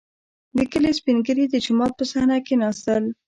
[0.57, 3.03] •د کلي سپین ږیري د جومات په صحنه کښېناستل.